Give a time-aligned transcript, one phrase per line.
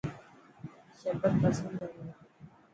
[0.99, 2.15] شربت پسند هي منان.